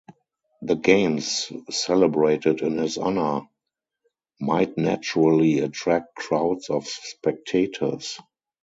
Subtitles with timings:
[0.63, 3.41] The games celebrated in his honor
[4.39, 8.17] might naturally attract crowds of spectators.